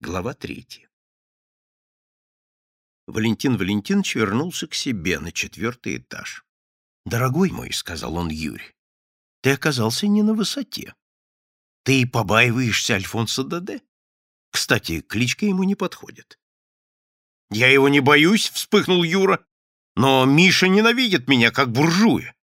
[0.00, 0.90] Глава третья.
[3.06, 6.44] Валентин Валентинович вернулся к себе на четвертый этаж.
[7.06, 8.74] «Дорогой мой»,— сказал он Юре,—
[9.40, 10.94] «ты оказался не на высоте.
[11.82, 13.80] Ты и побаиваешься Альфонса Даде?
[14.50, 16.38] Кстати, кличка ему не подходит».
[17.50, 19.46] «Я его не боюсь»,— вспыхнул Юра,—
[19.96, 22.36] «но Миша ненавидит меня, как буржуя.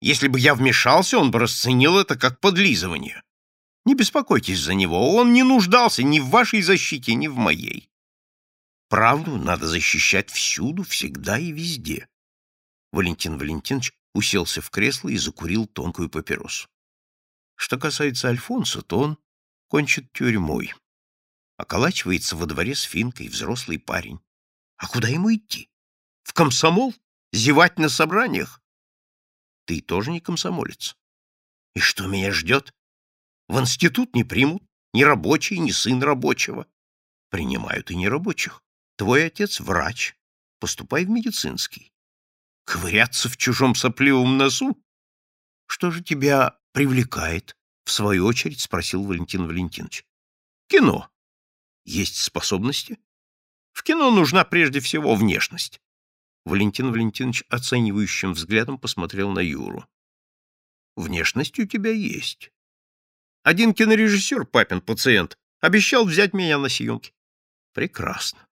[0.00, 3.22] Если бы я вмешался, он бы расценил это как подлизывание.
[3.88, 7.88] Не беспокойтесь за него, он не нуждался ни в вашей защите, ни в моей.
[8.90, 12.06] Правду надо защищать всюду, всегда и везде.
[12.92, 16.68] Валентин Валентинович уселся в кресло и закурил тонкую папиросу.
[17.54, 19.18] Что касается Альфонса, то он
[19.68, 20.74] кончит тюрьмой.
[21.56, 24.20] Околачивается во дворе с финкой, взрослый парень.
[24.76, 25.70] А куда ему идти?
[26.24, 26.94] В комсомол?
[27.32, 28.60] Зевать на собраниях?
[29.64, 30.94] Ты тоже не комсомолец.
[31.74, 32.74] И что меня ждет?
[33.48, 36.66] В институт не примут ни рабочий, ни сын рабочего.
[37.30, 38.62] Принимают и нерабочих.
[38.96, 40.14] Твой отец врач.
[40.60, 41.92] Поступай в медицинский.
[42.64, 44.76] Ковыряться в чужом сопливом носу?
[45.66, 47.56] Что же тебя привлекает?
[47.84, 50.04] В свою очередь спросил Валентин Валентинович.
[50.68, 51.10] Кино.
[51.84, 52.98] Есть способности?
[53.72, 55.80] В кино нужна прежде всего внешность.
[56.44, 59.86] Валентин Валентинович оценивающим взглядом посмотрел на Юру.
[60.96, 62.50] Внешность у тебя есть.
[63.48, 67.14] Один кинорежиссер, папин пациент, обещал взять меня на съемки.
[67.72, 68.46] Прекрасно.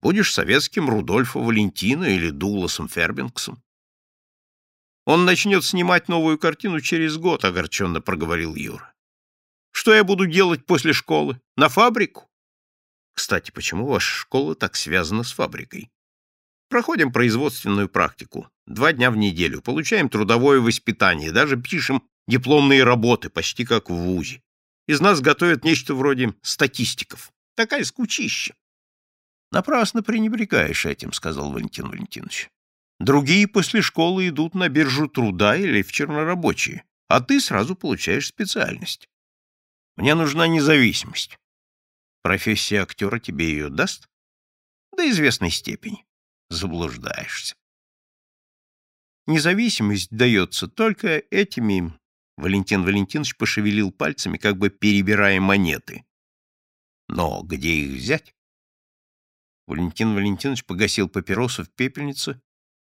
[0.00, 3.62] Будешь советским Рудольфо Валентино или Дуласом Фербингсом.
[5.04, 8.92] Он начнет снимать новую картину через год, огорченно проговорил Юра.
[9.70, 11.40] Что я буду делать после школы?
[11.56, 12.28] На фабрику?
[13.14, 15.92] Кстати, почему ваша школа так связана с фабрикой?
[16.68, 18.48] Проходим производственную практику.
[18.66, 19.62] Два дня в неделю.
[19.62, 21.30] Получаем трудовое воспитание.
[21.30, 24.42] Даже пишем дипломные работы, почти как в ВУЗе.
[24.86, 27.32] Из нас готовят нечто вроде статистиков.
[27.54, 28.54] Такая скучища.
[29.50, 32.50] Напрасно пренебрегаешь этим, сказал Валентин Валентинович.
[32.98, 39.08] Другие после школы идут на биржу труда или в чернорабочие, а ты сразу получаешь специальность.
[39.96, 41.38] Мне нужна независимость.
[42.22, 44.08] Профессия актера тебе ее даст?
[44.96, 46.06] До известной степени.
[46.48, 47.56] Заблуждаешься.
[49.26, 51.92] Независимость дается только этими
[52.36, 56.04] Валентин Валентинович пошевелил пальцами, как бы перебирая монеты.
[57.08, 58.34] Но где их взять?
[59.66, 62.40] Валентин Валентинович погасил папиросу в пепельнице,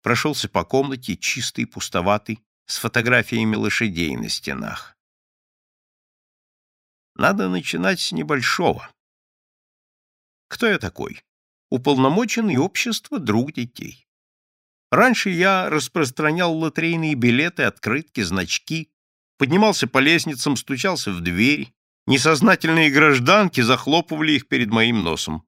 [0.03, 4.97] прошелся по комнате, чистый, пустоватый, с фотографиями лошадей на стенах.
[7.15, 8.91] Надо начинать с небольшого.
[10.49, 11.23] Кто я такой?
[11.71, 14.09] Уполномоченный общество друг детей.
[14.91, 18.94] Раньше я распространял лотерейные билеты, открытки, значки,
[19.39, 21.73] поднимался по лестницам, стучался в дверь.
[22.07, 25.45] Несознательные гражданки захлопывали их перед моим носом.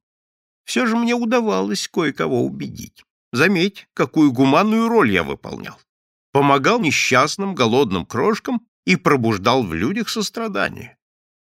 [0.64, 3.04] Все же мне удавалось кое-кого убедить.
[3.32, 5.78] Заметь, какую гуманную роль я выполнял.
[6.32, 10.96] Помогал несчастным, голодным крошкам и пробуждал в людях сострадание.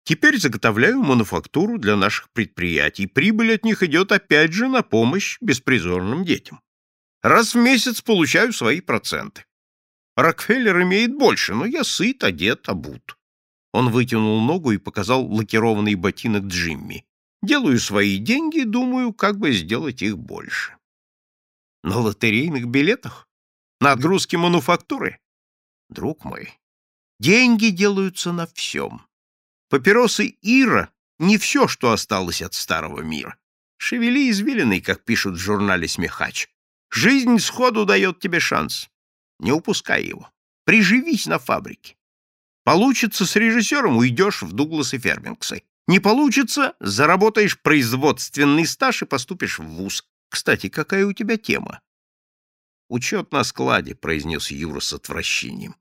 [0.03, 3.07] Теперь заготовляю мануфактуру для наших предприятий.
[3.07, 6.61] Прибыль от них идет опять же на помощь беспризорным детям.
[7.21, 9.45] Раз в месяц получаю свои проценты.
[10.15, 13.17] Рокфеллер имеет больше, но я сыт, одет, обут.
[13.71, 17.05] Он вытянул ногу и показал лакированный ботинок Джимми.
[17.41, 20.77] Делаю свои деньги, думаю, как бы сделать их больше.
[21.83, 23.27] На лотерейных билетах?
[23.81, 25.19] На отгрузке мануфактуры?
[25.89, 26.53] Друг мой,
[27.19, 29.05] деньги делаются на всем.
[29.69, 33.37] Папиросы Ира— не все, что осталось от старого мира.
[33.77, 36.47] Шевели извилиной, как пишут в журнале «Смехач».
[36.89, 38.89] Жизнь сходу дает тебе шанс.
[39.43, 40.31] Не упускай его.
[40.63, 41.97] Приживись на фабрике.
[42.63, 45.63] Получится с режиссером, уйдешь в Дуглас и Фермингсы.
[45.85, 50.07] Не получится, заработаешь производственный стаж и поступишь в ВУЗ.
[50.29, 51.81] Кстати, какая у тебя тема?
[52.87, 55.75] Учет на складе, произнес Юра с отвращением.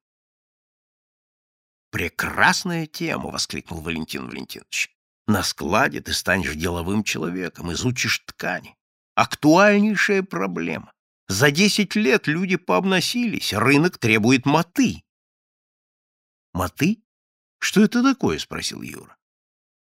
[1.93, 4.91] Прекрасная тема, воскликнул Валентин Валентинович.
[5.29, 8.76] На складе ты станешь деловым человеком, изучишь ткани.
[9.15, 10.92] Актуальнейшая проблема.
[11.28, 15.02] За десять лет люди пообносились, рынок требует моты.
[16.52, 17.02] Моты?
[17.58, 18.38] Что это такое?
[18.38, 19.16] спросил Юра.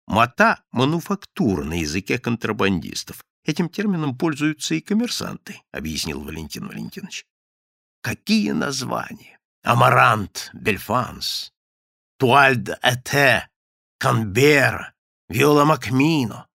[0.06, 3.24] Мота— мануфактура на языке контрабандистов.
[3.44, 7.24] Этим термином пользуются и коммерсанты, объяснил Валентин Валентинович.
[8.02, 9.38] Какие названия?
[9.62, 11.52] Амарант, Бельфанс,
[12.18, 13.48] Туальд Эте,
[13.98, 14.94] Канбера,
[15.28, 16.48] Виола Макмино.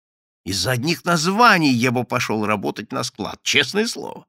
[0.46, 4.26] Из-за одних названий я бы пошел работать на склад, честное слово.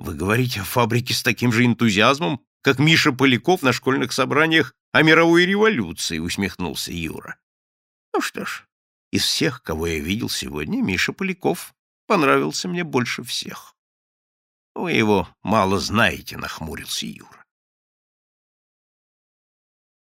[0.00, 5.02] Вы говорите о фабрике с таким же энтузиазмом, как Миша Поляков на школьных собраниях о
[5.02, 7.38] мировой революции, усмехнулся Юра.
[8.14, 8.66] Ну что ж,
[9.12, 11.74] Из всех, кого я видел сегодня, Миша Поляков
[12.06, 13.76] понравился мне больше всех.—
[14.74, 17.39] Вы его мало знаете,— нахмурился Юра.